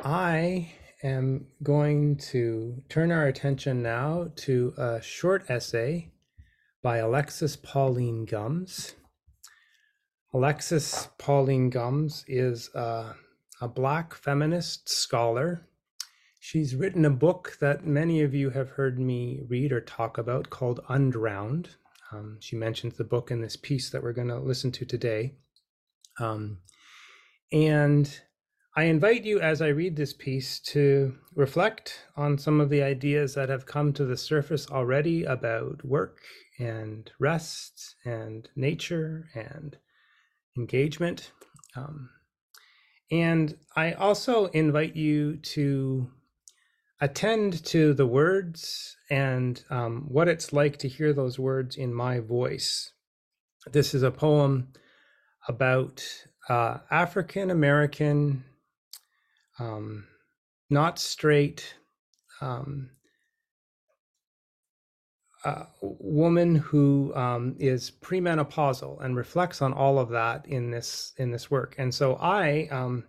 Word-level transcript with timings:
I 0.00 0.72
am 1.02 1.46
going 1.62 2.18
to 2.18 2.82
turn 2.90 3.10
our 3.10 3.26
attention 3.26 3.82
now 3.82 4.30
to 4.36 4.74
a 4.76 5.00
short 5.00 5.50
essay 5.50 6.12
by 6.82 6.98
Alexis 6.98 7.56
Pauline 7.56 8.26
Gumbs. 8.26 8.94
Alexis 10.34 11.08
Pauline 11.18 11.70
Gumbs 11.70 12.24
is 12.28 12.68
a, 12.74 13.14
a 13.62 13.68
Black 13.68 14.14
feminist 14.14 14.88
scholar. 14.88 15.66
She's 16.40 16.76
written 16.76 17.06
a 17.06 17.10
book 17.10 17.56
that 17.60 17.86
many 17.86 18.20
of 18.20 18.34
you 18.34 18.50
have 18.50 18.68
heard 18.70 18.98
me 18.98 19.40
read 19.48 19.72
or 19.72 19.80
talk 19.80 20.18
about 20.18 20.50
called 20.50 20.80
Undrowned. 20.90 21.70
Um, 22.12 22.36
she 22.40 22.54
mentions 22.54 22.96
the 22.96 23.04
book 23.04 23.30
in 23.30 23.40
this 23.40 23.56
piece 23.56 23.88
that 23.90 24.02
we're 24.02 24.12
going 24.12 24.28
to 24.28 24.38
listen 24.38 24.70
to 24.72 24.84
today. 24.84 25.36
Um, 26.20 26.58
and 27.50 28.20
I 28.78 28.84
invite 28.84 29.24
you 29.24 29.40
as 29.40 29.62
I 29.62 29.68
read 29.68 29.96
this 29.96 30.12
piece 30.12 30.60
to 30.60 31.16
reflect 31.34 32.04
on 32.14 32.36
some 32.36 32.60
of 32.60 32.68
the 32.68 32.82
ideas 32.82 33.32
that 33.34 33.48
have 33.48 33.64
come 33.64 33.94
to 33.94 34.04
the 34.04 34.18
surface 34.18 34.70
already 34.70 35.24
about 35.24 35.82
work 35.82 36.18
and 36.58 37.10
rest 37.18 37.94
and 38.04 38.46
nature 38.54 39.30
and 39.34 39.78
engagement. 40.58 41.32
Um, 41.74 42.10
and 43.10 43.56
I 43.74 43.92
also 43.92 44.46
invite 44.46 44.94
you 44.94 45.38
to 45.38 46.10
attend 47.00 47.64
to 47.64 47.94
the 47.94 48.06
words 48.06 48.94
and 49.08 49.64
um, 49.70 50.04
what 50.06 50.28
it's 50.28 50.52
like 50.52 50.76
to 50.78 50.88
hear 50.88 51.14
those 51.14 51.38
words 51.38 51.76
in 51.76 51.94
my 51.94 52.20
voice. 52.20 52.92
This 53.72 53.94
is 53.94 54.02
a 54.02 54.10
poem 54.10 54.68
about 55.48 56.04
uh, 56.50 56.78
African 56.90 57.50
American, 57.50 58.44
um, 59.58 60.06
not 60.70 60.98
straight, 60.98 61.74
um, 62.40 62.90
uh, 65.44 65.66
woman 65.80 66.56
who 66.56 67.14
um, 67.14 67.54
is 67.58 67.90
premenopausal 67.90 69.00
and 69.04 69.16
reflects 69.16 69.62
on 69.62 69.72
all 69.72 69.98
of 69.98 70.08
that 70.08 70.44
in 70.46 70.70
this 70.70 71.12
in 71.18 71.30
this 71.30 71.50
work. 71.50 71.76
And 71.78 71.94
so 71.94 72.16
I 72.16 72.68
um, 72.70 73.04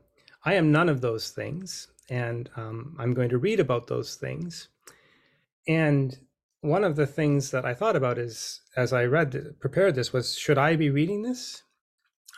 I 0.45 0.53
am 0.53 0.71
none 0.71 0.87
of 0.87 1.01
those 1.01 1.31
things, 1.31 1.87
and 2.09 2.49
um, 2.55 2.95
I'm 2.99 3.13
going 3.13 3.29
to 3.29 3.39
read 3.39 3.59
about 3.59 3.87
those 3.87 4.15
things. 4.15 4.69
And 5.67 6.17
one 6.61 6.83
of 6.83 6.95
the 6.95 7.07
things 7.07 7.51
that 7.51 7.65
I 7.65 7.73
thought 7.73 7.95
about 7.95 8.17
is 8.17 8.61
as 8.75 8.93
I 8.93 9.05
read 9.05 9.59
prepared 9.59 9.95
this 9.95 10.13
was 10.13 10.37
should 10.37 10.57
I 10.57 10.75
be 10.75 10.89
reading 10.89 11.23
this? 11.23 11.63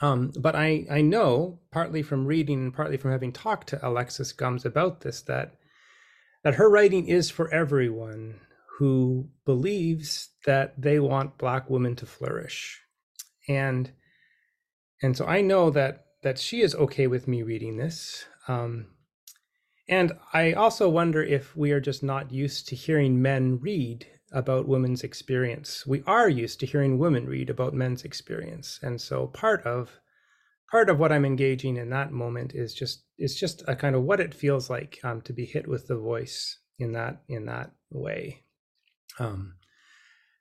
Um, 0.01 0.31
but 0.39 0.55
I, 0.55 0.85
I 0.89 1.01
know, 1.01 1.59
partly 1.71 2.01
from 2.01 2.25
reading 2.25 2.59
and 2.63 2.73
partly 2.73 2.97
from 2.97 3.11
having 3.11 3.33
talked 3.33 3.67
to 3.69 3.87
Alexis 3.87 4.31
Gumbs 4.31 4.65
about 4.65 5.01
this, 5.01 5.21
that 5.23 5.55
that 6.43 6.55
her 6.55 6.69
writing 6.69 7.07
is 7.07 7.29
for 7.29 7.53
everyone 7.53 8.39
who 8.77 9.27
believes 9.45 10.29
that 10.45 10.81
they 10.81 10.99
want 10.99 11.37
Black 11.37 11.69
women 11.69 11.97
to 11.97 12.05
flourish, 12.05 12.79
and 13.49 13.91
and 15.01 15.17
so 15.17 15.25
I 15.25 15.41
know 15.41 15.69
that 15.71 16.05
that 16.23 16.39
she 16.39 16.61
is 16.61 16.75
okay 16.75 17.07
with 17.07 17.27
me 17.27 17.43
reading 17.43 17.77
this. 17.77 18.25
Um, 18.47 18.87
and 19.89 20.13
I 20.33 20.53
also 20.53 20.87
wonder 20.87 21.23
if 21.23 21.55
we 21.57 21.71
are 21.71 21.81
just 21.81 22.03
not 22.03 22.31
used 22.31 22.67
to 22.67 22.75
hearing 22.75 23.21
men 23.21 23.59
read 23.59 24.05
about 24.31 24.67
women's 24.67 25.03
experience. 25.03 25.85
We 25.85 26.03
are 26.05 26.29
used 26.29 26.59
to 26.59 26.65
hearing 26.65 26.99
women 26.99 27.25
read 27.25 27.49
about 27.49 27.73
men's 27.73 28.03
experience. 28.03 28.79
And 28.81 28.99
so 28.99 29.27
part 29.27 29.65
of 29.65 29.99
part 30.71 30.89
of 30.89 30.99
what 30.99 31.11
I'm 31.11 31.25
engaging 31.25 31.77
in 31.77 31.89
that 31.89 32.11
moment 32.11 32.53
is 32.53 32.73
just 32.73 33.03
is 33.17 33.35
just 33.39 33.63
a 33.67 33.75
kind 33.75 33.95
of 33.95 34.03
what 34.03 34.19
it 34.19 34.33
feels 34.33 34.69
like 34.69 34.99
um, 35.03 35.21
to 35.21 35.33
be 35.33 35.45
hit 35.45 35.67
with 35.67 35.87
the 35.87 35.97
voice 35.97 36.59
in 36.77 36.91
that 36.93 37.21
in 37.27 37.45
that 37.45 37.71
way. 37.91 38.43
Um, 39.19 39.55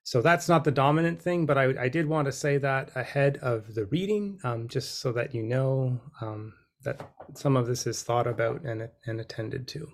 so 0.02 0.22
that's 0.22 0.48
not 0.48 0.64
the 0.64 0.70
dominant 0.70 1.20
thing, 1.20 1.44
but 1.44 1.58
I, 1.58 1.74
I 1.78 1.88
did 1.88 2.06
want 2.06 2.26
to 2.26 2.32
say 2.32 2.56
that 2.58 2.90
ahead 2.94 3.38
of 3.42 3.74
the 3.74 3.84
reading, 3.86 4.38
um, 4.42 4.66
just 4.66 5.00
so 5.00 5.12
that 5.12 5.34
you 5.34 5.42
know 5.42 6.00
um, 6.22 6.54
that 6.84 7.10
some 7.34 7.56
of 7.56 7.66
this 7.66 7.86
is 7.86 8.02
thought 8.02 8.26
about 8.26 8.62
and, 8.62 8.88
and 9.06 9.20
attended 9.20 9.68
to. 9.68 9.86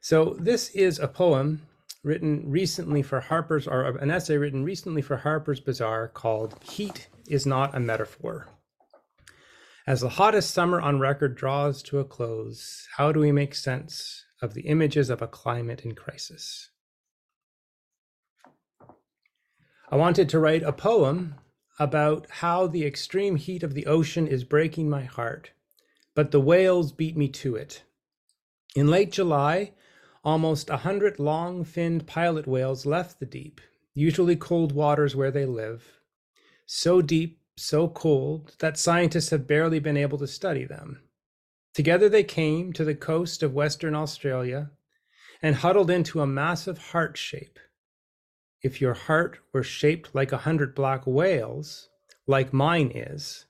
So 0.00 0.36
this 0.40 0.70
is 0.70 0.98
a 0.98 1.08
poem 1.08 1.66
written 2.02 2.50
recently 2.50 3.02
for 3.02 3.20
Harper's, 3.20 3.66
or 3.66 3.82
an 3.98 4.10
essay 4.10 4.36
written 4.36 4.64
recently 4.64 5.02
for 5.02 5.18
Harper's 5.18 5.60
Bazaar 5.60 6.08
called 6.08 6.58
Heat 6.62 7.08
is 7.28 7.46
Not 7.46 7.74
a 7.74 7.80
Metaphor. 7.80 8.48
As 9.86 10.00
the 10.00 10.10
hottest 10.10 10.52
summer 10.52 10.80
on 10.80 10.98
record 10.98 11.34
draws 11.34 11.82
to 11.84 11.98
a 11.98 12.04
close, 12.04 12.86
how 12.96 13.12
do 13.12 13.20
we 13.20 13.32
make 13.32 13.54
sense 13.54 14.24
of 14.40 14.54
the 14.54 14.62
images 14.62 15.10
of 15.10 15.20
a 15.20 15.28
climate 15.28 15.82
in 15.84 15.94
crisis? 15.94 16.70
I 19.90 19.96
wanted 19.96 20.28
to 20.28 20.38
write 20.38 20.62
a 20.62 20.72
poem 20.72 21.34
about 21.78 22.26
how 22.30 22.66
the 22.66 22.86
extreme 22.86 23.36
heat 23.36 23.62
of 23.62 23.74
the 23.74 23.86
ocean 23.86 24.26
is 24.26 24.44
breaking 24.44 24.88
my 24.88 25.02
heart, 25.02 25.50
but 26.14 26.30
the 26.30 26.40
whales 26.40 26.92
beat 26.92 27.16
me 27.16 27.28
to 27.28 27.56
it. 27.56 27.82
In 28.76 28.86
late 28.86 29.10
July, 29.10 29.72
almost 30.24 30.70
a 30.70 30.78
hundred 30.78 31.18
long 31.18 31.64
finned 31.64 32.06
pilot 32.06 32.46
whales 32.46 32.86
left 32.86 33.20
the 33.20 33.26
deep, 33.26 33.60
usually 33.94 34.36
cold 34.36 34.72
waters 34.72 35.16
where 35.16 35.30
they 35.30 35.46
live, 35.46 36.00
so 36.66 37.00
deep, 37.02 37.40
so 37.56 37.88
cold 37.88 38.54
that 38.60 38.78
scientists 38.78 39.30
have 39.30 39.46
barely 39.46 39.78
been 39.78 39.96
able 39.96 40.18
to 40.18 40.26
study 40.26 40.64
them. 40.64 41.02
Together 41.74 42.08
they 42.08 42.24
came 42.24 42.72
to 42.72 42.84
the 42.84 42.94
coast 42.94 43.42
of 43.42 43.54
Western 43.54 43.94
Australia 43.94 44.70
and 45.42 45.56
huddled 45.56 45.90
into 45.90 46.20
a 46.20 46.26
massive 46.26 46.78
heart 46.78 47.16
shape 47.16 47.58
if 48.62 48.80
your 48.80 48.94
heart 48.94 49.38
were 49.52 49.62
shaped 49.62 50.14
like 50.14 50.32
a 50.32 50.38
hundred 50.38 50.74
black 50.74 51.06
whales, 51.06 51.88
like 52.26 52.52
mine 52.52 52.92
is, 52.94 53.46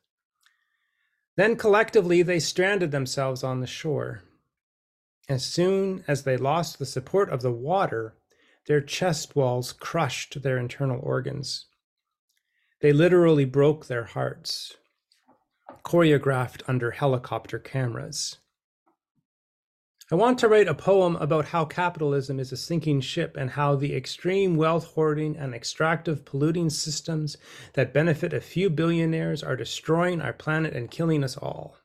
then 1.36 1.56
collectively 1.56 2.22
they 2.22 2.38
stranded 2.38 2.90
themselves 2.90 3.42
on 3.42 3.60
the 3.60 3.66
shore. 3.66 4.22
As 5.28 5.44
soon 5.44 6.04
as 6.08 6.24
they 6.24 6.36
lost 6.36 6.78
the 6.78 6.86
support 6.86 7.30
of 7.30 7.42
the 7.42 7.52
water, 7.52 8.16
their 8.66 8.80
chest 8.80 9.36
walls 9.36 9.72
crushed 9.72 10.42
their 10.42 10.58
internal 10.58 11.00
organs. 11.02 11.66
They 12.80 12.92
literally 12.92 13.44
broke 13.44 13.86
their 13.86 14.04
hearts, 14.04 14.76
choreographed 15.84 16.62
under 16.66 16.92
helicopter 16.92 17.58
cameras. 17.58 18.38
I 20.12 20.16
want 20.16 20.40
to 20.40 20.48
write 20.48 20.66
a 20.66 20.74
poem 20.74 21.14
about 21.16 21.46
how 21.46 21.64
capitalism 21.64 22.40
is 22.40 22.50
a 22.50 22.56
sinking 22.56 23.00
ship 23.00 23.36
and 23.38 23.50
how 23.50 23.76
the 23.76 23.94
extreme 23.94 24.56
wealth 24.56 24.86
hoarding 24.94 25.36
and 25.36 25.54
extractive 25.54 26.24
polluting 26.24 26.68
systems 26.68 27.36
that 27.74 27.94
benefit 27.94 28.32
a 28.32 28.40
few 28.40 28.70
billionaires 28.70 29.40
are 29.44 29.54
destroying 29.54 30.20
our 30.20 30.32
planet 30.32 30.74
and 30.74 30.90
killing 30.90 31.22
us 31.22 31.36
all. 31.36 31.76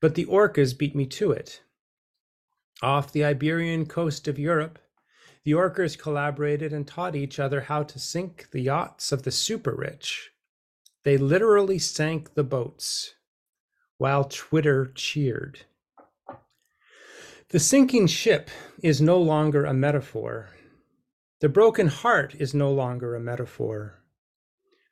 But 0.00 0.16
the 0.16 0.26
orcas 0.26 0.76
beat 0.76 0.94
me 0.94 1.06
to 1.06 1.30
it. 1.30 1.62
Off 2.82 3.12
the 3.12 3.24
Iberian 3.24 3.86
coast 3.86 4.28
of 4.28 4.38
Europe, 4.38 4.78
the 5.44 5.52
orcas 5.52 5.96
collaborated 5.98 6.72
and 6.72 6.86
taught 6.86 7.14
each 7.14 7.38
other 7.38 7.62
how 7.62 7.82
to 7.82 7.98
sink 7.98 8.50
the 8.50 8.60
yachts 8.60 9.12
of 9.12 9.22
the 9.22 9.30
super 9.30 9.74
rich. 9.74 10.30
They 11.04 11.18
literally 11.18 11.78
sank 11.78 12.34
the 12.34 12.44
boats 12.44 13.14
while 13.98 14.24
Twitter 14.24 14.90
cheered. 14.94 15.66
The 17.50 17.60
sinking 17.60 18.08
ship 18.08 18.50
is 18.82 19.00
no 19.00 19.18
longer 19.18 19.64
a 19.64 19.74
metaphor. 19.74 20.48
The 21.40 21.48
broken 21.48 21.88
heart 21.88 22.34
is 22.34 22.54
no 22.54 22.72
longer 22.72 23.14
a 23.14 23.20
metaphor. 23.20 24.02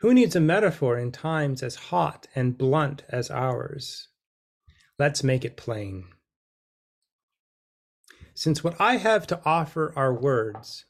Who 0.00 0.12
needs 0.12 0.36
a 0.36 0.40
metaphor 0.40 0.98
in 0.98 1.12
times 1.12 1.62
as 1.62 1.76
hot 1.76 2.26
and 2.34 2.58
blunt 2.58 3.04
as 3.08 3.30
ours? 3.30 4.08
Let's 4.98 5.24
make 5.24 5.44
it 5.44 5.56
plain. 5.56 6.04
Since 8.34 8.64
what 8.64 8.80
I 8.80 8.96
have 8.96 9.26
to 9.28 9.40
offer 9.44 9.92
are 9.94 10.14
words, 10.14 10.86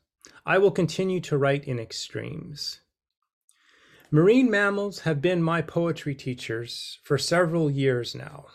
I 0.47 0.59
will 0.59 0.71
continue 0.71 1.21
to 1.23 1.37
write 1.37 1.65
in 1.65 1.79
extremes. 1.79 2.81
Marine 4.11 4.51
mammals 4.51 5.01
have 5.01 5.21
been 5.21 5.43
my 5.43 5.63
poetry 5.63 6.15
teachers 6.15 6.99
for 7.03 7.19
several 7.19 7.71
years 7.71 8.15
now. 8.15 8.47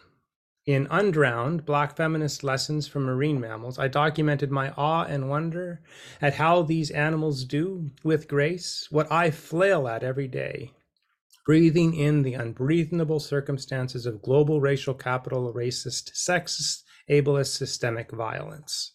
In 0.66 0.88
Undrowned 0.88 1.66
Black 1.66 1.96
Feminist 1.96 2.44
Lessons 2.44 2.88
from 2.88 3.04
Marine 3.04 3.40
Mammals, 3.40 3.80
I 3.80 3.88
documented 3.88 4.52
my 4.52 4.72
awe 4.72 5.06
and 5.06 5.30
wonder 5.30 5.82
at 6.22 6.36
how 6.36 6.62
these 6.62 6.92
animals 6.92 7.44
do, 7.46 7.90
with 8.04 8.28
grace, 8.28 8.88
what 8.92 9.12
I 9.12 9.32
flail 9.32 9.88
at 9.88 10.04
every 10.04 10.28
day, 10.28 10.74
breathing 11.46 11.96
in 11.96 12.22
the 12.22 12.34
unbreathable 12.34 13.22
circumstances 13.22 14.06
of 14.06 14.22
global 14.22 14.62
racial 14.62 14.94
capital, 14.94 15.54
racist, 15.54 16.12
sexist, 16.14 16.84
ableist, 17.10 17.56
systemic 17.58 18.12
violence. 18.12 18.94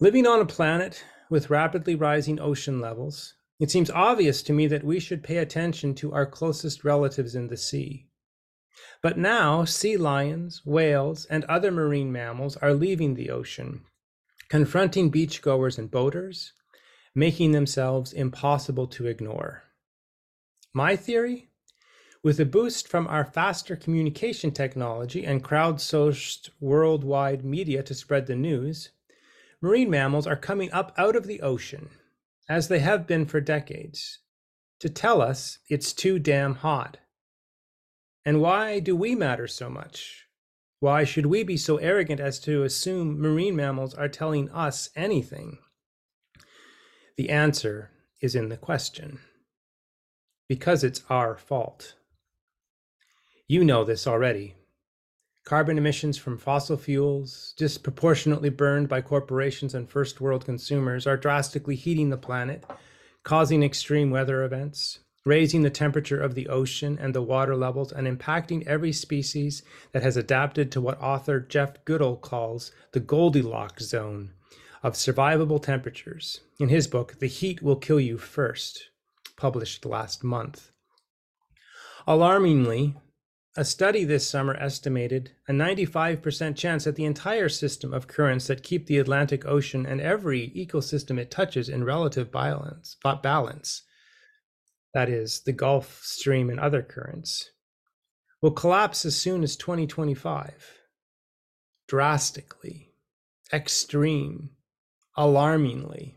Living 0.00 0.26
on 0.26 0.40
a 0.40 0.46
planet 0.46 1.04
with 1.30 1.50
rapidly 1.50 1.94
rising 1.94 2.40
ocean 2.40 2.80
levels, 2.80 3.34
it 3.60 3.70
seems 3.70 3.90
obvious 3.90 4.42
to 4.42 4.52
me 4.52 4.66
that 4.66 4.84
we 4.84 5.00
should 5.00 5.22
pay 5.22 5.38
attention 5.38 5.94
to 5.94 6.12
our 6.12 6.26
closest 6.26 6.84
relatives 6.84 7.34
in 7.34 7.48
the 7.48 7.56
sea 7.56 8.08
But 9.02 9.18
now 9.18 9.64
sea 9.64 9.96
lions, 9.96 10.62
whales, 10.66 11.26
and 11.26 11.44
other 11.44 11.70
marine 11.70 12.12
mammals 12.12 12.56
are 12.58 12.74
leaving 12.74 13.14
the 13.14 13.30
ocean, 13.30 13.84
confronting 14.48 15.10
beachgoers 15.10 15.78
and 15.78 15.90
boaters, 15.90 16.52
making 17.14 17.52
themselves 17.52 18.12
impossible 18.12 18.88
to 18.88 19.06
ignore. 19.06 19.64
My 20.72 20.96
theory? 20.96 21.50
With 22.24 22.40
a 22.40 22.46
boost 22.46 22.88
from 22.88 23.06
our 23.06 23.26
faster 23.26 23.76
communication 23.76 24.50
technology 24.50 25.26
and 25.26 25.44
crowdsourced 25.44 26.48
worldwide 26.58 27.44
media 27.44 27.82
to 27.82 27.92
spread 27.92 28.26
the 28.26 28.34
news, 28.34 28.92
marine 29.60 29.90
mammals 29.90 30.26
are 30.26 30.34
coming 30.34 30.72
up 30.72 30.94
out 30.96 31.16
of 31.16 31.26
the 31.26 31.42
ocean, 31.42 31.90
as 32.48 32.68
they 32.68 32.78
have 32.78 33.06
been 33.06 33.26
for 33.26 33.42
decades, 33.42 34.20
to 34.80 34.88
tell 34.88 35.20
us 35.20 35.58
it's 35.68 35.92
too 35.92 36.18
damn 36.18 36.54
hot. 36.54 36.96
And 38.24 38.40
why 38.40 38.80
do 38.80 38.96
we 38.96 39.14
matter 39.14 39.46
so 39.46 39.68
much? 39.68 40.24
Why 40.80 41.04
should 41.04 41.26
we 41.26 41.42
be 41.42 41.58
so 41.58 41.76
arrogant 41.76 42.20
as 42.20 42.40
to 42.40 42.62
assume 42.62 43.20
marine 43.20 43.54
mammals 43.54 43.92
are 43.92 44.08
telling 44.08 44.48
us 44.48 44.88
anything? 44.96 45.58
The 47.18 47.28
answer 47.28 47.90
is 48.22 48.34
in 48.34 48.48
the 48.48 48.56
question. 48.56 49.20
Because 50.48 50.82
it's 50.82 51.02
our 51.10 51.36
fault. 51.36 51.96
You 53.46 53.62
know 53.62 53.84
this 53.84 54.06
already. 54.06 54.54
Carbon 55.44 55.76
emissions 55.76 56.16
from 56.16 56.38
fossil 56.38 56.78
fuels, 56.78 57.52
disproportionately 57.58 58.48
burned 58.48 58.88
by 58.88 59.02
corporations 59.02 59.74
and 59.74 59.86
first 59.86 60.18
world 60.18 60.46
consumers, 60.46 61.06
are 61.06 61.18
drastically 61.18 61.76
heating 61.76 62.08
the 62.08 62.16
planet, 62.16 62.64
causing 63.22 63.62
extreme 63.62 64.10
weather 64.10 64.44
events, 64.44 65.00
raising 65.26 65.60
the 65.60 65.68
temperature 65.68 66.18
of 66.18 66.34
the 66.34 66.48
ocean 66.48 66.98
and 66.98 67.14
the 67.14 67.20
water 67.20 67.54
levels, 67.54 67.92
and 67.92 68.06
impacting 68.06 68.66
every 68.66 68.92
species 68.92 69.62
that 69.92 70.02
has 70.02 70.16
adapted 70.16 70.72
to 70.72 70.80
what 70.80 70.98
author 70.98 71.38
Jeff 71.38 71.84
Goodell 71.84 72.16
calls 72.16 72.72
the 72.92 73.00
Goldilocks 73.00 73.84
zone 73.84 74.32
of 74.82 74.94
survivable 74.94 75.62
temperatures 75.62 76.40
in 76.58 76.70
his 76.70 76.86
book, 76.86 77.18
The 77.18 77.26
Heat 77.26 77.60
Will 77.60 77.76
Kill 77.76 78.00
You 78.00 78.16
First, 78.16 78.88
published 79.36 79.84
last 79.84 80.24
month. 80.24 80.70
Alarmingly, 82.06 82.96
a 83.56 83.64
study 83.64 84.04
this 84.04 84.28
summer 84.28 84.54
estimated 84.54 85.30
a 85.48 85.52
95% 85.52 86.56
chance 86.56 86.84
that 86.84 86.96
the 86.96 87.04
entire 87.04 87.48
system 87.48 87.94
of 87.94 88.08
currents 88.08 88.48
that 88.48 88.64
keep 88.64 88.86
the 88.86 88.98
Atlantic 88.98 89.46
Ocean 89.46 89.86
and 89.86 90.00
every 90.00 90.50
ecosystem 90.50 91.18
it 91.18 91.30
touches 91.30 91.68
in 91.68 91.84
relative 91.84 92.32
balance, 92.32 92.96
balance 93.22 93.82
that 94.94 95.08
is, 95.08 95.42
the 95.44 95.52
Gulf 95.52 96.00
Stream 96.02 96.48
and 96.48 96.60
other 96.60 96.80
currents, 96.80 97.50
will 98.40 98.52
collapse 98.52 99.04
as 99.04 99.16
soon 99.16 99.42
as 99.42 99.56
2025. 99.56 100.80
Drastically, 101.88 102.94
extreme, 103.52 104.50
alarmingly. 105.16 106.16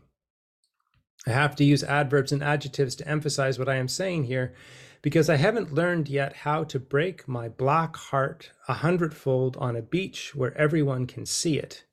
I 1.26 1.30
have 1.30 1.56
to 1.56 1.64
use 1.64 1.82
adverbs 1.84 2.32
and 2.32 2.42
adjectives 2.42 2.94
to 2.96 3.08
emphasize 3.08 3.58
what 3.58 3.68
I 3.68 3.74
am 3.74 3.88
saying 3.88 4.24
here 4.24 4.54
because 5.02 5.30
I 5.30 5.36
haven't 5.36 5.72
learned 5.72 6.08
yet 6.08 6.36
how 6.36 6.64
to 6.64 6.78
break 6.78 7.28
my 7.28 7.48
black 7.48 7.96
heart 7.96 8.50
a 8.68 8.74
hundredfold 8.74 9.56
on 9.58 9.76
a 9.76 9.82
beach 9.82 10.34
where 10.34 10.56
everyone 10.56 11.06
can 11.06 11.24
see 11.24 11.58
it. 11.58 11.84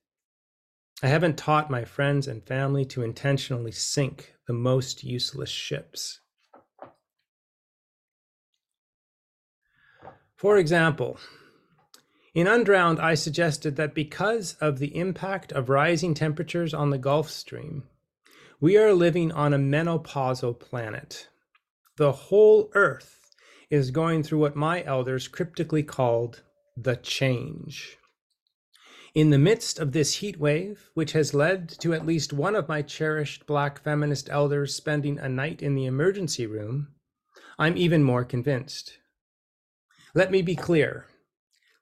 I 1.04 1.08
haven't 1.08 1.38
taught 1.38 1.70
my 1.70 1.84
friends 1.86 2.28
and 2.28 2.44
family 2.44 2.86
to 2.86 3.04
intentionally 3.04 3.72
sink 3.72 4.34
the 4.48 4.54
most 4.54 5.04
useless 5.04 5.50
ships. 5.50 6.22
For 10.36 10.58
example, 10.58 11.20
in 12.34 12.48
Undrowned, 12.48 13.00
I 13.00 13.16
suggested 13.16 13.78
that 13.78 13.96
because 13.96 14.56
of 14.56 14.80
the 14.80 14.96
impact 14.98 15.52
of 15.54 15.70
rising 15.70 16.14
temperatures 16.14 16.74
on 16.74 16.90
the 16.90 16.98
Gulf 16.98 17.30
Stream, 17.30 17.84
we 18.60 18.78
are 18.78 18.94
living 18.94 19.32
on 19.32 19.54
a 19.54 19.58
menopausal 19.58 20.60
planet. 20.60 21.30
The 21.98 22.12
whole 22.12 22.70
Earth 22.74 23.32
is 23.70 23.92
going 23.92 24.24
through 24.24 24.40
what 24.40 24.56
my 24.56 24.84
elders 24.84 25.30
cryptically 25.30 25.84
called 25.84 26.44
the 26.76 26.98
change. 26.98 27.98
In 29.14 29.30
the 29.30 29.38
midst 29.38 29.80
of 29.80 29.94
this 29.94 30.16
heat 30.16 30.38
wave, 30.38 30.90
which 30.94 31.14
has 31.14 31.34
led 31.34 31.70
to 31.80 31.94
at 31.94 32.06
least 32.06 32.34
one 32.34 32.54
of 32.54 32.68
my 32.68 32.82
cherished 32.82 33.48
black 33.48 33.82
feminist 33.82 34.30
elders 34.30 34.76
spending 34.76 35.18
a 35.20 35.30
night 35.30 35.62
in 35.62 35.74
the 35.74 35.86
emergency 35.86 36.46
room, 36.46 36.90
I'm 37.58 37.78
even 37.78 38.04
more 38.04 38.26
convinced. 38.26 38.98
Let 40.14 40.32
me 40.32 40.42
be 40.42 40.56
clear 40.56 41.08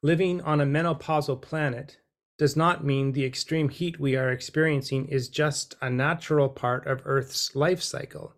living 0.04 0.42
on 0.42 0.62
a 0.62 0.66
menopausal 0.66 1.42
planet 1.42 1.98
does 2.38 2.56
not 2.56 2.84
mean 2.84 3.14
the 3.14 3.26
extreme 3.26 3.70
heat 3.70 4.00
we 4.00 4.16
are 4.16 4.32
experiencing 4.32 5.08
is 5.08 5.30
just 5.30 5.76
a 5.82 5.90
natural 5.90 6.50
part 6.50 6.86
of 6.86 7.02
Earth's 7.06 7.56
life 7.56 7.82
cycle 7.82 8.36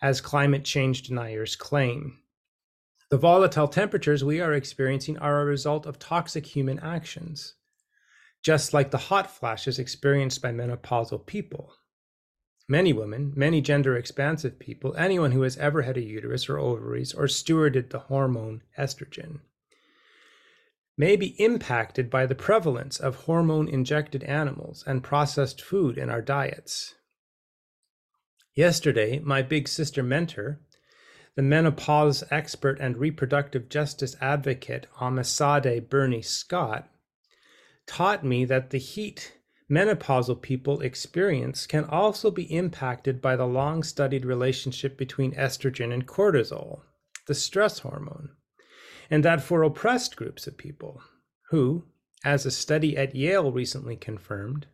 as 0.00 0.20
climate 0.20 0.64
change 0.64 1.02
deniers 1.02 1.56
claim. 1.56 2.18
The 3.10 3.18
volatile 3.18 3.68
temperatures 3.68 4.24
we 4.24 4.40
are 4.40 4.52
experiencing 4.52 5.18
are 5.18 5.40
a 5.40 5.44
result 5.44 5.86
of 5.86 5.98
toxic 5.98 6.44
human 6.44 6.80
actions, 6.80 7.54
just 8.42 8.74
like 8.74 8.90
the 8.90 8.98
hot 8.98 9.30
flashes 9.30 9.78
experienced 9.78 10.42
by 10.42 10.50
menopausal 10.50 11.24
people. 11.24 11.72
Many 12.68 12.92
women, 12.92 13.32
many 13.36 13.60
gender 13.60 13.96
expansive 13.96 14.58
people, 14.58 14.96
anyone 14.96 15.30
who 15.30 15.42
has 15.42 15.56
ever 15.58 15.82
had 15.82 15.96
a 15.96 16.02
uterus 16.02 16.48
or 16.48 16.58
ovaries 16.58 17.14
or 17.14 17.26
stewarded 17.26 17.90
the 17.90 18.00
hormone 18.00 18.62
estrogen, 18.76 19.40
may 20.98 21.14
be 21.14 21.40
impacted 21.40 22.10
by 22.10 22.26
the 22.26 22.34
prevalence 22.34 22.98
of 22.98 23.14
hormone 23.14 23.68
injected 23.68 24.24
animals 24.24 24.82
and 24.84 25.04
processed 25.04 25.62
food 25.62 25.96
in 25.96 26.10
our 26.10 26.22
diets. 26.22 26.96
Yesterday, 28.56 29.18
my 29.18 29.42
big 29.42 29.68
sister 29.68 30.02
mentor, 30.02 30.58
the 31.34 31.42
menopause 31.42 32.24
expert 32.30 32.80
and 32.80 32.96
reproductive 32.96 33.68
justice 33.68 34.16
advocate 34.18 34.86
Omisade 34.98 35.90
Burney-Scott, 35.90 36.88
taught 37.86 38.24
me 38.24 38.46
that 38.46 38.70
the 38.70 38.78
heat 38.78 39.36
menopausal 39.70 40.40
people 40.40 40.80
experience 40.80 41.66
can 41.66 41.84
also 41.84 42.30
be 42.30 42.44
impacted 42.44 43.20
by 43.20 43.36
the 43.36 43.46
long 43.46 43.82
studied 43.82 44.24
relationship 44.24 44.96
between 44.96 45.34
estrogen 45.34 45.92
and 45.92 46.08
cortisol, 46.08 46.80
the 47.26 47.34
stress 47.34 47.80
hormone, 47.80 48.30
and 49.10 49.22
that 49.22 49.42
for 49.42 49.62
oppressed 49.64 50.16
groups 50.16 50.46
of 50.46 50.56
people 50.56 51.02
who, 51.50 51.84
as 52.24 52.46
a 52.46 52.50
study 52.50 52.96
at 52.96 53.14
Yale 53.14 53.52
recently 53.52 53.96
confirmed, 53.96 54.66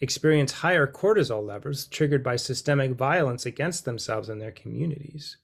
experience 0.00 0.52
higher 0.52 0.86
cortisol 0.86 1.46
levels 1.46 1.86
triggered 1.86 2.22
by 2.22 2.36
systemic 2.36 2.92
violence 2.92 3.46
against 3.46 3.84
themselves 3.84 4.28
and 4.28 4.40
their 4.40 4.52
communities. 4.52 5.36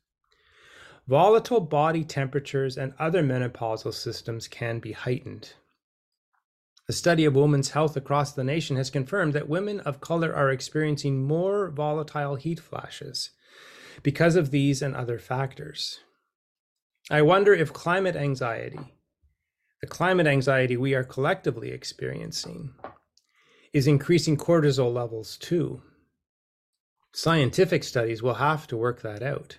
Volatile 1.09 1.61
body 1.61 2.05
temperatures 2.05 2.77
and 2.77 2.95
other 2.99 3.23
menopausal 3.23 3.93
systems 3.93 4.47
can 4.47 4.79
be 4.79 4.93
heightened. 4.93 5.55
A 6.89 6.93
study 6.93 7.25
of 7.25 7.35
women's 7.35 7.71
health 7.71 7.97
across 7.97 8.33
the 8.33 8.45
nation 8.45 8.77
has 8.77 8.91
confirmed 8.91 9.33
that 9.33 9.49
women 9.49 9.81
of 9.81 10.01
color 10.01 10.35
are 10.35 10.51
experiencing 10.51 11.25
more 11.25 11.71
volatile 11.71 12.37
heat 12.37 12.61
flashes 12.61 13.31
because 14.03 14.37
of 14.37 14.51
these 14.51 14.83
and 14.83 14.95
other 14.95 15.19
factors. 15.19 16.01
I 17.11 17.23
wonder 17.23 17.53
if 17.53 17.73
climate 17.73 18.17
anxiety, 18.17 18.95
the 19.81 19.87
climate 19.87 20.27
anxiety 20.27 20.77
we 20.77 20.95
are 20.95 21.05
collectively 21.05 21.71
experiencing, 21.71 22.75
is 23.73 23.87
increasing 23.87 24.37
cortisol 24.37 24.93
levels 24.93 25.37
too. 25.37 25.83
Scientific 27.13 27.85
studies 27.85 28.23
will 28.23 28.35
have 28.35 28.67
to 28.67 28.77
work 28.77 29.03
that 29.03 29.23
out 29.23 29.59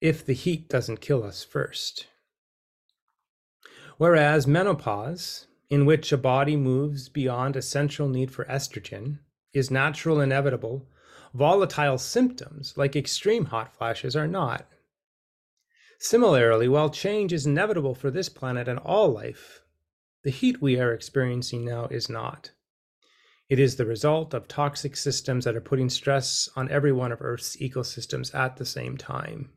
if 0.00 0.24
the 0.24 0.34
heat 0.34 0.68
doesn't 0.68 1.00
kill 1.00 1.22
us 1.22 1.42
first. 1.42 2.06
Whereas 3.96 4.46
menopause, 4.46 5.46
in 5.70 5.86
which 5.86 6.12
a 6.12 6.18
body 6.18 6.56
moves 6.56 7.08
beyond 7.08 7.56
a 7.56 7.62
central 7.62 8.08
need 8.08 8.30
for 8.30 8.44
estrogen, 8.44 9.20
is 9.54 9.70
natural, 9.70 10.20
inevitable, 10.20 10.86
volatile 11.32 11.98
symptoms 11.98 12.74
like 12.76 12.94
extreme 12.94 13.46
hot 13.46 13.74
flashes 13.74 14.14
are 14.14 14.28
not. 14.28 14.66
Similarly, 15.98 16.68
while 16.68 16.90
change 16.90 17.32
is 17.32 17.46
inevitable 17.46 17.94
for 17.94 18.10
this 18.10 18.28
planet 18.28 18.68
and 18.68 18.78
all 18.78 19.08
life, 19.08 19.62
the 20.24 20.30
heat 20.30 20.60
we 20.60 20.78
are 20.78 20.92
experiencing 20.92 21.64
now 21.64 21.86
is 21.86 22.10
not. 22.10 22.50
It 23.48 23.60
is 23.60 23.76
the 23.76 23.86
result 23.86 24.34
of 24.34 24.48
toxic 24.48 24.96
systems 24.96 25.44
that 25.44 25.54
are 25.54 25.60
putting 25.60 25.88
stress 25.88 26.48
on 26.56 26.70
every 26.70 26.92
one 26.92 27.12
of 27.12 27.22
Earth's 27.22 27.56
ecosystems 27.56 28.34
at 28.34 28.56
the 28.56 28.66
same 28.66 28.96
time. 28.96 29.50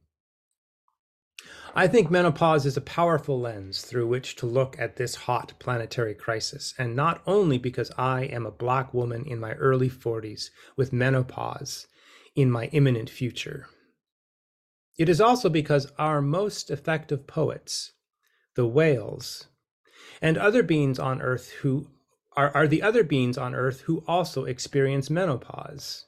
I 1.75 1.87
think 1.87 2.11
menopause 2.11 2.65
is 2.65 2.77
a 2.77 2.81
powerful 2.81 3.39
lens 3.39 3.81
through 3.81 4.07
which 4.07 4.35
to 4.37 4.45
look 4.45 4.77
at 4.79 4.95
this 4.95 5.15
hot 5.15 5.53
planetary 5.59 6.13
crisis, 6.13 6.73
and 6.77 6.95
not 6.95 7.21
only 7.25 7.57
because 7.57 7.91
I 7.97 8.23
am 8.23 8.45
a 8.45 8.51
Black 8.51 8.93
woman 8.93 9.25
in 9.25 9.39
my 9.39 9.53
early 9.53 9.89
40s 9.89 10.49
with 10.75 10.93
menopause 10.93 11.87
in 12.35 12.51
my 12.51 12.65
imminent 12.67 13.09
future. 13.09 13.67
It 14.97 15.09
is 15.09 15.21
also 15.21 15.49
because 15.49 15.91
our 15.97 16.21
most 16.21 16.69
effective 16.69 17.25
poets, 17.25 17.93
the 18.55 18.67
whales, 18.67 19.47
and 20.21 20.37
other 20.37 20.63
beings 20.63 20.99
on 20.99 21.21
Earth 21.21 21.51
who 21.61 21.89
are, 22.39 22.55
are 22.55 22.69
the 22.69 22.81
other 22.81 23.03
beings 23.03 23.37
on 23.37 23.53
Earth 23.53 23.81
who 23.81 24.01
also 24.07 24.45
experience 24.45 25.09
menopause. 25.09 26.05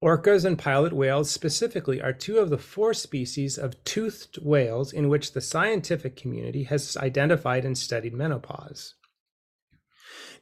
Orcas 0.00 0.44
and 0.44 0.56
pilot 0.56 0.92
whales 0.92 1.28
specifically 1.28 2.00
are 2.00 2.12
two 2.12 2.38
of 2.38 2.48
the 2.48 2.56
four 2.56 2.94
species 2.94 3.58
of 3.58 3.82
toothed 3.82 4.38
whales 4.40 4.92
in 4.92 5.08
which 5.08 5.32
the 5.32 5.40
scientific 5.40 6.14
community 6.14 6.62
has 6.62 6.96
identified 6.96 7.64
and 7.64 7.76
studied 7.76 8.14
menopause. 8.14 8.94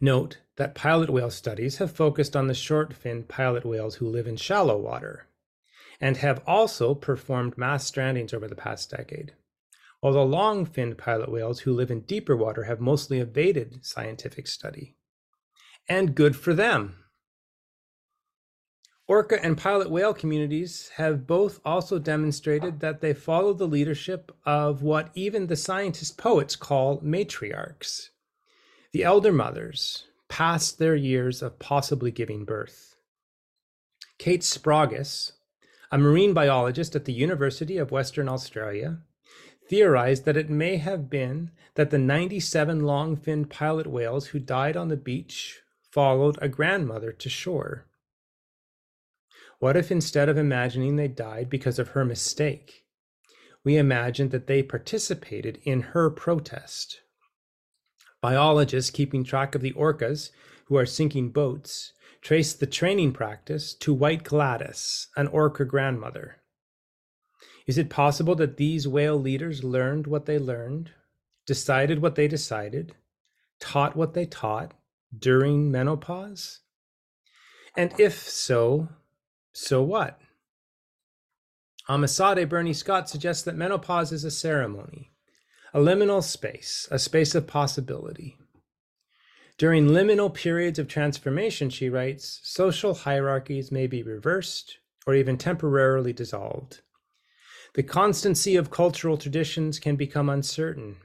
Note 0.03 0.37
that 0.57 0.75
pilot 0.75 1.09
whale 1.09 1.31
studies 1.31 1.79
have 1.79 1.91
focused 1.91 2.37
on 2.37 2.47
the 2.47 2.53
short 2.53 2.93
fin 2.93 3.23
pilot 3.23 3.65
whales 3.65 3.95
who 3.95 4.07
live 4.07 4.27
in 4.27 4.37
shallow 4.37 4.77
water 4.77 5.29
and 5.99 6.19
have 6.19 6.43
also 6.47 6.95
performed 6.95 7.57
mass 7.57 7.91
strandings 7.91 8.35
over 8.35 8.47
the 8.47 8.55
past 8.55 8.91
decade, 8.91 9.33
while 10.01 10.13
the 10.13 10.21
long 10.21 10.65
finned 10.65 10.99
pilot 10.99 11.31
whales 11.31 11.61
who 11.61 11.73
live 11.73 11.91
in 11.91 12.01
deeper 12.03 12.37
water 12.37 12.65
have 12.65 12.81
mostly 12.81 13.21
evaded 13.21 13.85
scientific 13.85 14.47
study. 14.47 14.97
And 15.89 16.15
good 16.15 16.37
for 16.37 16.55
them. 16.55 17.05
Orca 19.07 19.43
and 19.43 19.57
pilot 19.57 19.91
whale 19.91 20.13
communities 20.13 20.91
have 20.97 21.27
both 21.27 21.61
also 21.65 21.99
demonstrated 21.99 22.81
that 22.81 23.01
they 23.01 23.15
follow 23.15 23.55
the 23.55 23.67
leadership 23.67 24.31
of 24.45 24.83
what 24.83 25.11
even 25.15 25.47
the 25.47 25.57
scientist 25.57 26.19
poets 26.19 26.57
call 26.57 27.01
matriarchs 27.01 28.11
the 28.93 29.05
elder 29.05 29.33
mothers, 29.33 30.07
past 30.29 30.79
their 30.79 30.97
years 30.97 31.43
of 31.43 31.59
possibly 31.59 32.11
giving 32.11 32.45
birth. 32.45 32.97
Kate 34.19 34.41
Sprogis, 34.43 35.33
a 35.91 35.99
marine 35.99 36.33
biologist 36.33 36.97
at 36.97 37.05
the 37.05 37.13
University 37.13 37.77
of 37.77 37.91
Western 37.91 38.29
Australia, 38.29 38.99
theorized 39.69 40.25
that 40.25 40.37
it 40.37 40.49
may 40.51 40.77
have 40.77 41.11
been 41.11 41.51
that 41.75 41.91
the 41.91 41.99
97 41.99 42.83
long 42.85 43.17
finned 43.17 43.51
pilot 43.51 43.87
whales 43.87 44.29
who 44.29 44.39
died 44.39 44.77
on 44.77 44.89
the 44.89 44.97
beach 44.97 45.61
followed 45.91 46.39
a 46.41 46.49
grandmother 46.49 47.13
to 47.13 47.29
shore. 47.29 47.87
What 49.59 49.77
if 49.77 49.91
instead 49.91 50.29
of 50.29 50.39
imagining 50.39 50.97
they 50.97 51.09
died 51.09 51.51
because 51.51 51.79
of 51.79 51.89
her 51.89 52.05
mistake, 52.05 52.85
we 53.65 53.77
imagined 53.77 54.31
that 54.31 54.47
they 54.47 54.63
participated 54.63 55.59
in 55.65 55.81
her 55.81 56.11
protest? 56.11 57.01
Biologists 58.21 58.91
keeping 58.91 59.25
track 59.25 59.55
of 59.55 59.61
the 59.61 59.73
orcas 59.73 60.31
who 60.67 60.77
are 60.77 60.87
sinking 60.87 61.31
boats 61.31 61.93
trace 62.21 62.53
the 62.53 62.67
training 62.67 63.13
practice 63.13 63.75
to 63.75 63.95
White 63.95 64.25
Gladis, 64.25 65.07
an 65.17 65.29
orca 65.29 65.65
grandmother. 65.65 66.38
Is 67.69 67.77
it 67.77 67.91
possible 67.91 68.35
that 68.37 68.57
these 68.57 68.89
whale 68.89 69.21
leaders 69.21 69.63
learned 69.63 70.07
what 70.07 70.25
they 70.25 70.39
learned, 70.39 70.91
decided 71.47 72.01
what 72.01 72.15
they 72.15 72.27
decided, 72.27 72.95
taught 73.61 73.95
what 73.95 74.15
they 74.15 74.25
taught 74.25 74.73
during 75.17 75.71
menopause? 75.71 76.61
And 77.77 77.93
if 78.01 78.27
so, 78.27 78.89
so 79.53 79.83
what? 79.83 80.19
Omisade 81.91 82.49
Burney-Scott 82.49 83.11
suggests 83.11 83.43
that 83.43 83.55
menopause 83.55 84.13
is 84.13 84.25
a 84.25 84.31
ceremony, 84.31 85.13
a 85.75 85.79
liminal 85.79 86.23
space, 86.23 86.89
a 86.91 86.99
space 86.99 87.35
of 87.35 87.47
possibility. 87.47 88.39
During 89.59 89.89
liminal 89.89 90.33
periods 90.33 90.79
of 90.79 90.89
transformation, 90.89 91.69
she 91.69 91.91
writes, 91.91 92.41
social 92.45 92.95
hierarchies 92.95 93.71
may 93.71 93.87
be 93.87 94.03
reversed 94.03 94.79
or 95.07 95.15
even 95.15 95.37
temporarily 95.37 96.15
dissolved. 96.15 96.81
The 97.79 97.85
constancy 97.85 98.57
of 98.57 98.73
cultural 98.73 99.17
traditions 99.17 99.79
can 99.79 99.95
become 99.95 100.29
uncertain, 100.29 100.97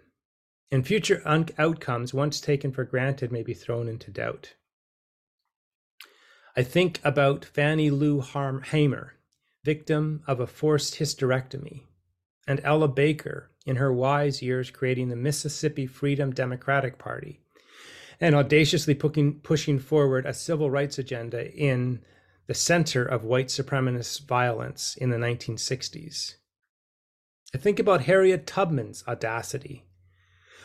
and 0.72 0.84
future 0.84 1.22
un- 1.24 1.50
outcomes, 1.60 2.16
once 2.16 2.42
taken 2.42 2.72
for 2.72 2.84
granted, 2.84 3.32
may 3.32 3.44
be 3.44 3.54
thrown 3.54 3.88
into 3.88 4.10
doubt. 4.10 4.56
I 6.58 6.64
think 6.64 7.00
about 7.04 7.46
Fannie 7.46 7.92
Lou 7.92 8.22
Hamer, 8.22 9.14
victim 9.64 10.24
of 10.26 10.40
a 10.40 10.48
forced 10.48 10.96
hysterectomy, 10.96 11.84
and 12.48 12.60
Ella 12.64 12.88
Baker, 12.88 13.52
in 13.68 13.76
her 13.76 13.94
wise 13.94 14.42
years 14.42 14.72
creating 14.72 15.10
the 15.10 15.16
Mississippi 15.16 15.86
Freedom 15.86 16.34
Democratic 16.34 16.98
Party 16.98 17.40
and 18.20 18.34
audaciously 18.34 18.96
pushing, 18.96 19.42
pushing 19.42 19.78
forward 19.78 20.26
a 20.26 20.34
civil 20.34 20.72
rights 20.72 20.98
agenda 20.98 21.54
in 21.54 22.02
the 22.48 22.56
center 22.56 23.06
of 23.06 23.24
white 23.24 23.50
supremacist 23.50 24.26
violence 24.26 24.96
in 24.96 25.12
the 25.12 25.18
1960s. 25.18 26.38
I 27.54 27.58
think 27.58 27.80
about 27.80 28.06
Harriet 28.06 28.48
Tubman's 28.48 29.04
audacity. 29.08 29.86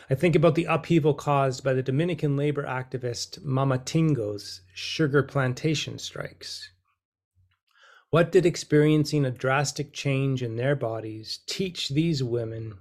I 0.09 0.15
think 0.15 0.35
about 0.35 0.55
the 0.55 0.65
upheaval 0.65 1.13
caused 1.13 1.63
by 1.63 1.73
the 1.73 1.83
Dominican 1.83 2.35
labor 2.35 2.63
activist 2.63 3.43
Mama 3.43 3.77
Tingo's 3.77 4.61
sugar 4.73 5.21
plantation 5.21 5.99
strikes. 5.99 6.71
What 8.09 8.31
did 8.31 8.45
experiencing 8.45 9.23
a 9.23 9.31
drastic 9.31 9.93
change 9.93 10.41
in 10.41 10.55
their 10.55 10.75
bodies 10.75 11.41
teach 11.47 11.89
these 11.89 12.23
women 12.23 12.79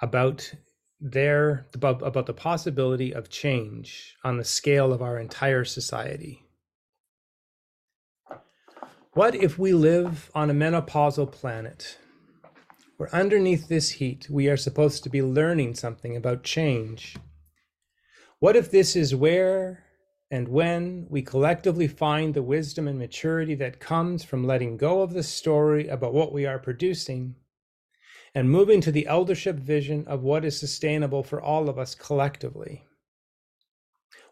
about 0.00 0.54
their 1.00 1.66
about, 1.74 2.02
about 2.02 2.26
the 2.26 2.34
possibility 2.34 3.12
of 3.12 3.30
change 3.30 4.16
on 4.24 4.36
the 4.36 4.44
scale 4.44 4.92
of 4.92 5.02
our 5.02 5.18
entire 5.18 5.64
society. 5.64 6.44
What 9.12 9.34
if 9.34 9.58
we 9.58 9.72
live 9.72 10.30
on 10.34 10.50
a 10.50 10.54
menopausal 10.54 11.30
planet 11.30 11.98
where 12.98 13.14
underneath 13.14 13.68
this 13.68 13.90
heat 13.90 14.28
we 14.28 14.48
are 14.48 14.56
supposed 14.56 15.02
to 15.04 15.08
be 15.08 15.22
learning 15.22 15.74
something 15.74 16.16
about 16.16 16.42
change? 16.42 17.16
What 18.40 18.56
if 18.56 18.70
this 18.70 18.94
is 18.94 19.14
where 19.14 19.84
and 20.30 20.48
when 20.48 21.06
we 21.08 21.22
collectively 21.22 21.88
find 21.88 22.34
the 22.34 22.42
wisdom 22.42 22.86
and 22.86 22.98
maturity 22.98 23.54
that 23.54 23.80
comes 23.80 24.24
from 24.24 24.46
letting 24.46 24.76
go 24.76 25.00
of 25.00 25.14
the 25.14 25.22
story 25.22 25.88
about 25.88 26.12
what 26.12 26.32
we 26.32 26.44
are 26.44 26.58
producing 26.58 27.36
and 28.34 28.50
moving 28.50 28.80
to 28.80 28.92
the 28.92 29.06
eldership 29.06 29.56
vision 29.56 30.04
of 30.06 30.22
what 30.22 30.44
is 30.44 30.58
sustainable 30.58 31.22
for 31.22 31.40
all 31.40 31.68
of 31.68 31.78
us 31.78 31.94
collectively. 31.94 32.84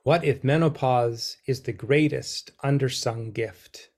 What 0.02 0.24
if 0.24 0.44
menopause 0.44 1.36
is 1.46 1.62
the 1.62 1.72
greatest 1.72 2.50
undersung 2.62 3.32
gift? 3.32 3.90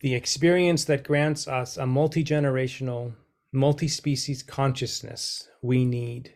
The 0.00 0.14
experience 0.14 0.84
that 0.84 1.04
grants 1.04 1.46
us 1.46 1.76
a 1.76 1.86
multi 1.86 2.24
generational, 2.24 3.14
multi 3.52 3.88
species 3.88 4.42
consciousness 4.42 5.48
we 5.60 5.84
need. 5.84 6.34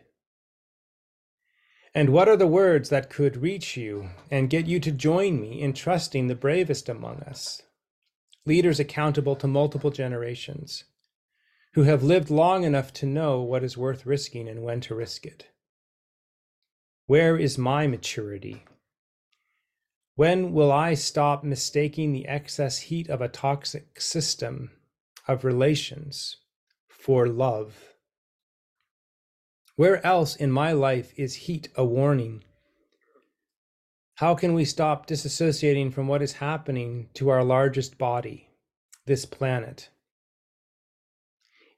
And 1.93 2.09
what 2.09 2.27
are 2.27 2.35
the 2.35 2.45
words 2.45 2.89
that 2.89 3.09
could 3.09 3.37
reach 3.37 3.77
you 3.77 4.09
and 4.29 4.49
get 4.49 4.65
you 4.65 4.81
to 4.81 4.91
join 4.91 5.39
me 5.39 5.61
in 5.61 5.71
trusting 5.71 6.27
the 6.27 6.35
bravest 6.35 6.89
among 6.89 7.21
us? 7.21 7.61
Leaders 8.45 8.81
accountable 8.81 9.37
to 9.37 9.47
multiple 9.47 9.91
generations 9.91 10.83
who 11.73 11.83
have 11.83 12.03
lived 12.03 12.29
long 12.29 12.63
enough 12.63 12.91
to 12.93 13.05
know 13.05 13.41
what 13.41 13.63
is 13.63 13.77
worth 13.77 14.05
risking 14.05 14.49
and 14.49 14.61
when 14.61 14.81
to 14.81 14.95
risk 14.95 15.25
it. 15.25 15.47
Where 17.05 17.37
is 17.37 17.57
my 17.57 17.87
maturity? 17.87 18.65
When 20.15 20.51
will 20.53 20.71
I 20.71 20.95
stop 20.95 21.43
mistaking 21.43 22.11
the 22.11 22.27
excess 22.27 22.79
heat 22.79 23.09
of 23.09 23.21
a 23.21 23.29
toxic 23.29 24.01
system 24.01 24.71
of 25.27 25.43
relations 25.43 26.37
for 27.05 27.27
love? 27.27 27.93
Where 29.75 30.03
else 30.03 30.35
in 30.35 30.51
my 30.51 30.71
life 30.71 31.13
is 31.15 31.35
heat 31.45 31.69
a 31.75 31.85
warning? 31.85 32.43
How 34.15 34.33
can 34.33 34.55
we 34.55 34.65
stop 34.65 35.05
disassociating 35.05 35.93
from 35.93 36.07
what 36.07 36.23
is 36.23 36.41
happening 36.41 37.09
to 37.13 37.29
our 37.29 37.43
largest 37.43 37.99
body, 37.99 38.49
this 39.05 39.23
planet? 39.23 39.89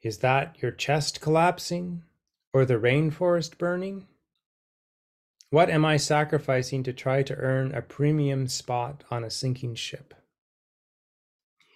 Is 0.02 0.20
that 0.20 0.56
your 0.62 0.70
chest 0.70 1.20
collapsing 1.20 2.04
or 2.54 2.64
the 2.64 2.80
rainforest 2.80 3.58
burning? 3.58 4.06
What 5.50 5.68
am 5.68 5.84
I 5.84 5.98
sacrificing 5.98 6.82
to 6.84 6.94
try 6.94 7.22
to 7.24 7.36
earn 7.36 7.74
a 7.74 7.82
premium 7.82 8.48
spot 8.48 9.04
on 9.10 9.24
a 9.24 9.30
sinking 9.30 9.74
ship? 9.74 10.14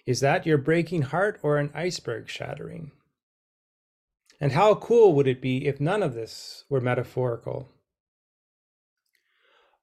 Is 0.07 0.21
that 0.21 0.47
your 0.47 0.57
breaking 0.57 1.03
heart 1.03 1.39
or 1.43 1.57
an 1.59 1.69
iceberg 1.75 2.27
shattering? 2.27 2.93
And 4.43 4.51
how 4.51 4.75
cool 4.75 5.13
would 5.13 5.25
it 5.25 5.41
be 5.41 5.67
if 5.67 5.79
none 5.79 6.03
of 6.03 6.15
this 6.15 6.65
were 6.69 6.81
metaphorical? 6.81 7.71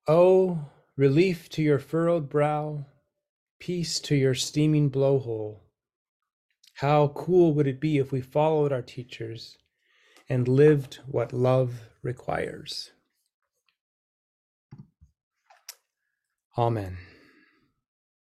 Oh, 0.06 0.66
relief 0.98 1.48
to 1.52 1.62
your 1.62 1.78
furrowed 1.78 2.28
brow, 2.28 2.84
peace 3.58 3.98
to 4.00 4.14
your 4.14 4.34
steaming 4.34 4.90
blowhole. 4.90 5.60
How 6.74 7.08
cool 7.08 7.54
would 7.54 7.66
it 7.66 7.80
be 7.80 7.96
if 7.96 8.12
we 8.12 8.20
followed 8.20 8.70
our 8.70 8.82
teachers 8.82 9.56
and 10.28 10.46
lived 10.46 10.96
what 11.06 11.32
love 11.32 11.88
requires? 12.02 12.90
Amen. 16.58 16.98